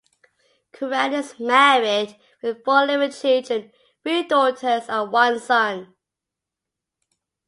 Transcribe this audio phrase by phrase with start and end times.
[0.71, 5.93] Curran is married with four living children, three daughters and one son.